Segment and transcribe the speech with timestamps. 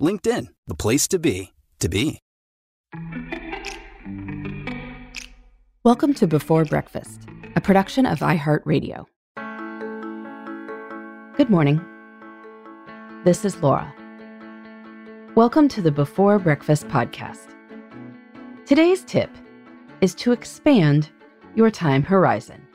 [0.00, 2.20] LinkedIn, the place to be, to be.
[5.84, 7.20] Welcome to Before Breakfast,
[7.54, 9.04] a production of iHeartRadio.
[11.36, 11.84] Good morning.
[13.24, 13.92] This is Laura.
[15.34, 17.54] Welcome to the Before Breakfast podcast.
[18.64, 19.30] Today's tip
[20.00, 21.10] is to expand
[21.54, 22.66] your time horizon.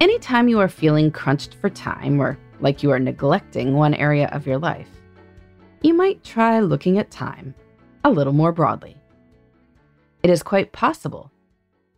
[0.00, 4.48] Anytime you are feeling crunched for time or like you are neglecting one area of
[4.48, 4.88] your life,
[5.82, 7.54] you might try looking at time
[8.04, 8.96] a little more broadly.
[10.22, 11.30] It is quite possible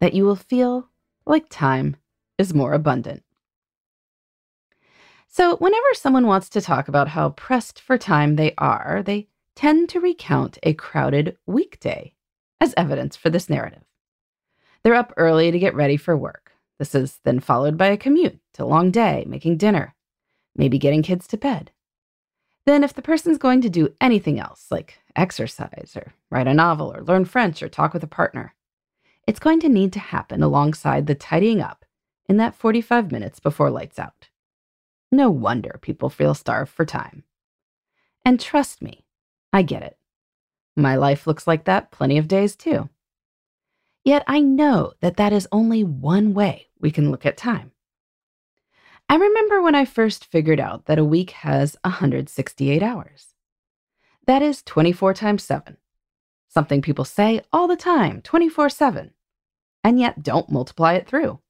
[0.00, 0.88] that you will feel
[1.26, 1.96] like time
[2.38, 3.22] is more abundant.
[5.28, 9.88] So, whenever someone wants to talk about how pressed for time they are, they tend
[9.90, 12.12] to recount a crowded weekday
[12.60, 13.82] as evidence for this narrative.
[14.82, 16.52] They're up early to get ready for work.
[16.78, 19.94] This is then followed by a commute, a long day, making dinner,
[20.54, 21.70] maybe getting kids to bed.
[22.64, 26.92] Then, if the person's going to do anything else, like exercise or write a novel
[26.92, 28.54] or learn French or talk with a partner,
[29.26, 31.84] it's going to need to happen alongside the tidying up
[32.28, 34.28] in that 45 minutes before lights out.
[35.10, 37.24] No wonder people feel starved for time.
[38.24, 39.04] And trust me,
[39.52, 39.98] I get it.
[40.76, 42.88] My life looks like that plenty of days too.
[44.04, 47.72] Yet I know that that is only one way we can look at time.
[49.08, 53.34] I remember when I first figured out that a week has 168 hours.
[54.26, 55.76] That is 24 times 7,
[56.48, 59.12] something people say all the time 24 7,
[59.84, 61.40] and yet don't multiply it through.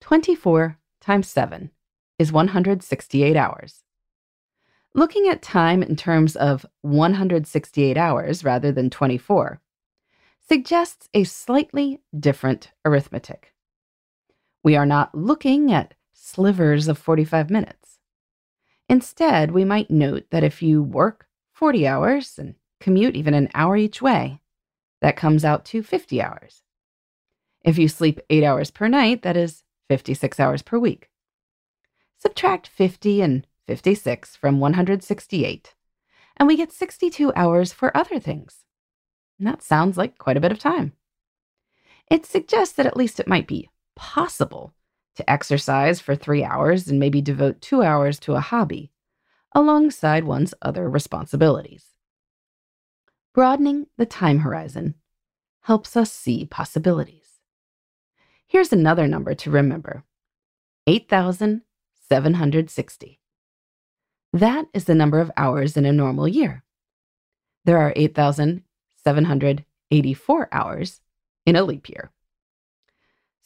[0.00, 1.70] 24 times 7
[2.18, 3.84] is 168 hours.
[4.94, 9.60] Looking at time in terms of 168 hours rather than 24
[10.48, 13.54] suggests a slightly different arithmetic.
[14.64, 17.98] We are not looking at slivers of 45 minutes.
[18.88, 23.76] Instead, we might note that if you work 40 hours and commute even an hour
[23.76, 24.40] each way,
[25.00, 26.62] that comes out to 50 hours.
[27.64, 31.10] If you sleep 8 hours per night, that is 56 hours per week.
[32.18, 35.74] Subtract 50 and 56 from 168,
[36.36, 38.64] and we get 62 hours for other things.
[39.38, 40.94] And that sounds like quite a bit of time.
[42.10, 44.72] It suggests that at least it might be possible
[45.18, 48.92] to exercise for three hours and maybe devote two hours to a hobby,
[49.52, 51.86] alongside one's other responsibilities.
[53.34, 54.94] Broadening the time horizon
[55.62, 57.40] helps us see possibilities.
[58.46, 60.04] Here's another number to remember
[60.86, 63.20] 8,760.
[64.32, 66.62] That is the number of hours in a normal year.
[67.64, 71.00] There are 8,784 hours
[71.44, 72.12] in a leap year.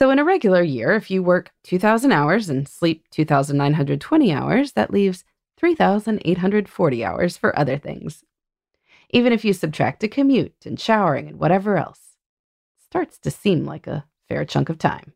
[0.00, 4.90] So, in a regular year, if you work 2,000 hours and sleep 2,920 hours, that
[4.90, 5.24] leaves
[5.58, 8.24] 3,840 hours for other things.
[9.10, 12.16] Even if you subtract a commute and showering and whatever else,
[12.82, 15.12] starts to seem like a fair chunk of time.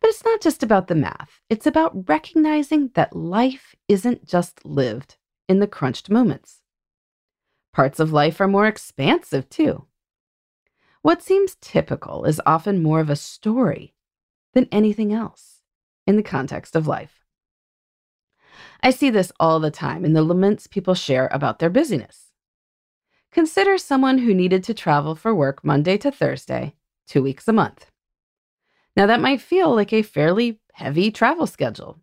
[0.00, 5.16] But it's not just about the math, it's about recognizing that life isn't just lived
[5.48, 6.60] in the crunched moments.
[7.72, 9.86] Parts of life are more expansive, too.
[11.06, 13.94] What seems typical is often more of a story
[14.54, 15.60] than anything else
[16.04, 17.22] in the context of life.
[18.82, 22.32] I see this all the time in the laments people share about their busyness.
[23.30, 26.74] Consider someone who needed to travel for work Monday to Thursday,
[27.06, 27.86] two weeks a month.
[28.96, 32.00] Now, that might feel like a fairly heavy travel schedule.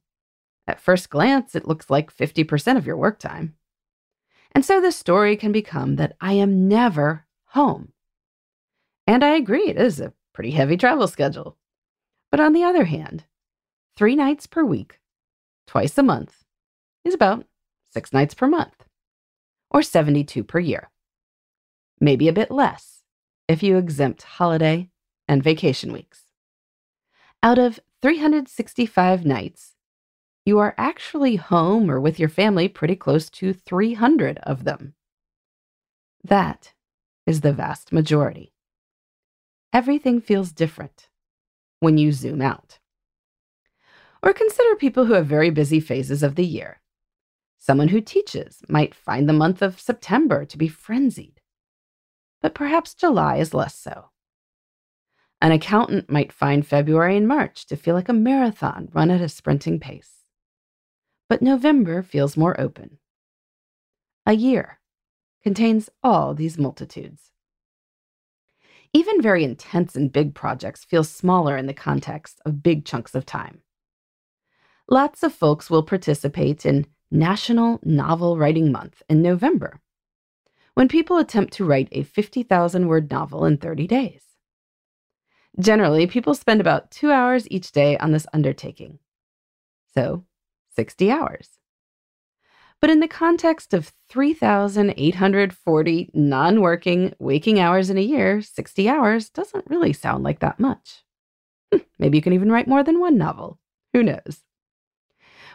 [0.65, 3.55] At first glance, it looks like 50% of your work time.
[4.53, 7.92] And so the story can become that I am never home.
[9.07, 11.57] And I agree, it is a pretty heavy travel schedule.
[12.31, 13.25] But on the other hand,
[13.97, 14.99] three nights per week,
[15.67, 16.43] twice a month,
[17.05, 17.45] is about
[17.91, 18.85] six nights per month,
[19.69, 20.89] or 72 per year.
[21.99, 23.03] maybe a bit less
[23.47, 24.89] if you exempt holiday
[25.27, 26.23] and vacation weeks.
[27.41, 29.75] Out of 365 nights,
[30.45, 34.95] you are actually home or with your family pretty close to 300 of them.
[36.23, 36.73] That
[37.25, 38.52] is the vast majority.
[39.73, 41.09] Everything feels different
[41.79, 42.77] when you zoom out.
[44.21, 46.79] Or consider people who have very busy phases of the year.
[47.57, 51.41] Someone who teaches might find the month of September to be frenzied,
[52.39, 54.09] but perhaps July is less so.
[55.41, 59.27] An accountant might find February and March to feel like a marathon run at a
[59.27, 60.23] sprinting pace.
[61.27, 62.99] But November feels more open.
[64.25, 64.79] A year
[65.41, 67.31] contains all these multitudes.
[68.93, 73.25] Even very intense and big projects feel smaller in the context of big chunks of
[73.25, 73.61] time.
[74.87, 79.79] Lots of folks will participate in National Novel Writing Month in November,
[80.75, 84.21] when people attempt to write a 50,000 word novel in 30 days.
[85.59, 88.99] Generally, people spend about two hours each day on this undertaking.
[89.93, 90.25] So,
[90.75, 91.49] 60 hours.
[92.83, 99.29] But in the context of 3,840 non working waking hours in a year, 60 hours
[99.29, 101.05] doesn't really sound like that much.
[101.71, 103.57] Hmm, maybe you can even write more than one novel.
[103.93, 104.43] Who knows?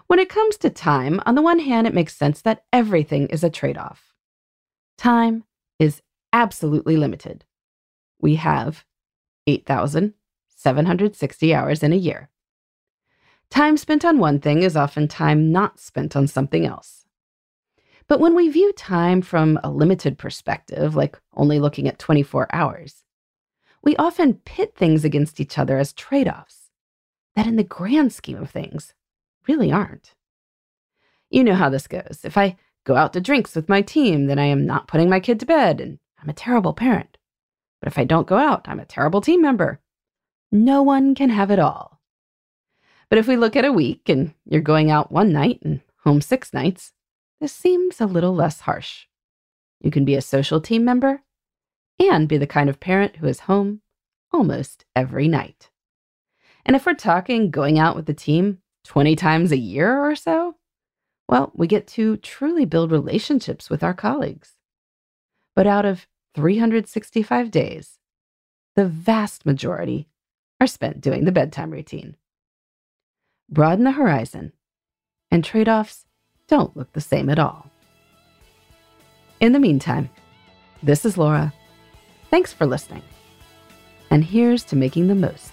[0.07, 3.45] When it comes to time, on the one hand, it makes sense that everything is
[3.45, 4.15] a trade off.
[4.97, 5.45] Time
[5.79, 6.01] is
[6.33, 7.45] absolutely limited.
[8.19, 8.87] We have
[9.47, 12.31] 8,760 hours in a year.
[13.51, 17.05] Time spent on one thing is often time not spent on something else.
[18.09, 23.05] But when we view time from a limited perspective, like only looking at 24 hours,
[23.83, 26.71] we often pit things against each other as trade offs
[27.37, 28.95] that, in the grand scheme of things,
[29.47, 30.15] really aren't.
[31.31, 32.21] You know how this goes.
[32.25, 35.21] If I go out to drinks with my team, then I am not putting my
[35.21, 37.19] kid to bed, and I'm a terrible parent.
[37.81, 39.81] But if I don't go out, I'm a terrible team member.
[40.51, 42.01] No one can have it all.
[43.11, 46.21] But if we look at a week and you're going out one night and home
[46.21, 46.93] six nights,
[47.41, 49.07] this seems a little less harsh.
[49.81, 51.23] You can be a social team member
[51.99, 53.81] and be the kind of parent who is home
[54.33, 55.71] almost every night.
[56.65, 60.57] And if we're talking going out with the team 20 times a year or so,
[61.29, 64.55] well, we get to truly build relationships with our colleagues.
[65.55, 67.99] But out of 365 days,
[68.77, 70.09] the vast majority
[70.61, 72.17] are spent doing the bedtime routine.
[73.51, 74.53] Broaden the horizon,
[75.31, 76.07] and trade offs
[76.49, 77.71] don't look the same at all.
[79.41, 80.11] In the meantime,
[80.83, 81.53] this is Laura.
[82.31, 83.03] Thanks for listening.
[84.11, 85.53] And here's to making the most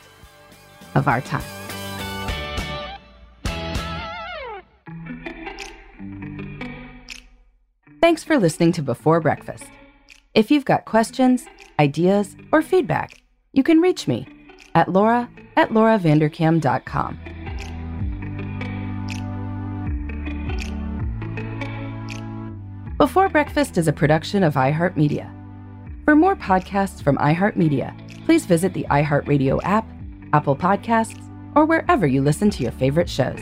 [0.95, 1.43] of our time.
[8.01, 9.65] Thanks for listening to Before Breakfast.
[10.35, 11.45] If you've got questions,
[11.79, 13.21] ideas, or feedback,
[13.51, 14.27] you can reach me
[14.75, 17.34] at laura at lauravanderkam.com.
[23.05, 25.29] Before Breakfast is a production of iHeartMedia.
[26.05, 29.87] For more podcasts from iHeartMedia, please visit the iHeartRadio app,
[30.33, 31.23] Apple Podcasts,
[31.55, 33.39] or wherever you listen to your favorite shows.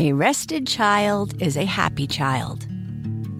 [0.00, 2.66] A rested child is a happy child.